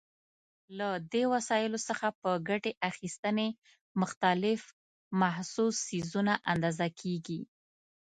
له 0.77 0.87
دې 1.11 1.23
وسایلو 1.33 1.79
څخه 1.89 2.07
په 2.21 2.29
ګټې 2.49 2.71
اخیستنې 2.89 3.49
مختلف 4.01 4.61
محسوس 5.19 5.75
څیزونه 5.87 6.33
اندازه 6.51 6.87
کېږي. 6.99 7.41